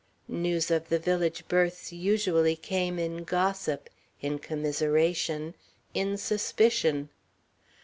News 0.27 0.71
of 0.71 0.89
the 0.89 0.97
village 0.97 1.47
births 1.47 1.93
usually 1.93 2.55
came 2.55 2.97
in 2.97 3.23
gossip, 3.23 3.87
in 4.19 4.39
commiseration, 4.39 5.53
in 5.93 6.17
suspicion. 6.17 7.09